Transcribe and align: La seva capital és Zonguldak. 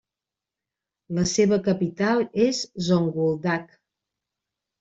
La 1.17 1.25
seva 1.33 1.59
capital 1.69 2.25
és 2.47 2.65
Zonguldak. 2.89 3.73